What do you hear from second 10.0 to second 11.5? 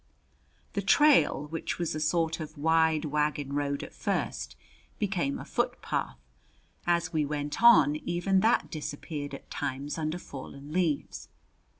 fallen leaves.